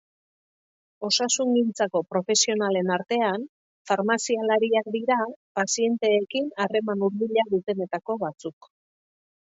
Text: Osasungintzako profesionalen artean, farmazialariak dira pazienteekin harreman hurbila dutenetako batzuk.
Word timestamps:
Osasungintzako 1.07 2.01
profesionalen 2.13 2.89
artean, 2.95 3.45
farmazialariak 3.91 4.89
dira 4.97 5.19
pazienteekin 5.61 6.51
harreman 6.65 7.07
hurbila 7.09 7.45
dutenetako 7.57 8.17
batzuk. 8.25 8.73